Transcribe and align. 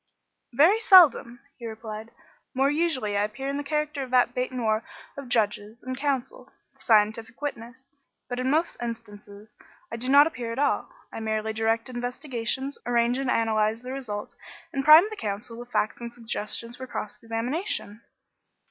"Very 0.53 0.79
seldom," 0.79 1.41
he 1.59 1.67
replied. 1.67 2.09
"More 2.55 2.71
usually 2.71 3.15
I 3.15 3.21
appear 3.23 3.49
in 3.49 3.57
the 3.57 3.63
character 3.63 4.01
of 4.01 4.09
that 4.09 4.33
bête 4.33 4.49
noir 4.51 4.83
of 5.15 5.29
judges 5.29 5.83
and 5.83 5.95
counsel 5.95 6.51
the 6.73 6.79
scientific 6.79 7.39
witness. 7.39 7.91
But 8.27 8.39
in 8.39 8.49
most 8.49 8.77
instances 8.81 9.55
I 9.91 9.97
do 9.97 10.09
not 10.09 10.25
appear 10.25 10.51
at 10.51 10.57
all; 10.57 10.89
I 11.13 11.19
merely 11.19 11.53
direct 11.53 11.87
investigations, 11.87 12.79
arrange 12.83 13.19
and 13.19 13.29
analyse 13.29 13.81
the 13.83 13.91
results, 13.91 14.35
and 14.73 14.83
prime 14.83 15.05
the 15.11 15.15
counsel 15.15 15.55
with 15.59 15.69
facts 15.71 16.01
and 16.01 16.11
suggestions 16.11 16.77
for 16.77 16.87
cross 16.87 17.21
examination." 17.21 18.01